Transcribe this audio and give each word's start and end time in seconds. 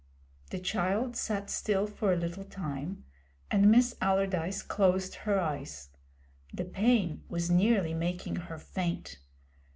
The 0.49 0.57
child 0.57 1.15
sat 1.15 1.51
still 1.51 1.85
for 1.85 2.11
a 2.11 2.15
little 2.15 2.43
time 2.43 3.05
and 3.51 3.69
Miss 3.69 3.93
Allardyce 4.01 4.63
closed 4.63 5.13
her 5.13 5.39
eyes; 5.39 5.89
the 6.51 6.65
pain 6.65 7.21
was 7.29 7.51
nearly 7.51 7.93
making 7.93 8.35
her 8.37 8.57
faint. 8.57 9.19